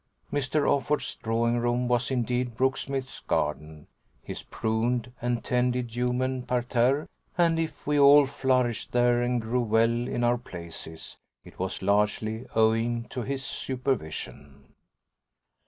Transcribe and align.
Mr. 0.33 0.67
Offord's 0.67 1.13
drawing 1.17 1.59
room 1.59 1.87
was 1.87 2.09
indeed 2.09 2.57
Brooksmith's 2.57 3.19
garden, 3.19 3.85
his 4.23 4.41
pruned 4.41 5.11
and 5.21 5.43
tended 5.43 5.95
human 5.95 6.41
parterre, 6.41 7.07
and 7.37 7.59
if 7.59 7.85
we 7.85 7.99
all 7.99 8.25
flourished 8.25 8.93
there 8.93 9.21
and 9.21 9.39
grew 9.39 9.61
well 9.61 9.91
in 10.07 10.23
our 10.23 10.39
places 10.39 11.17
it 11.45 11.59
was 11.59 11.83
largely 11.83 12.47
owing 12.55 13.03
to 13.09 13.21
his 13.21 13.45
supervision. 13.45 14.73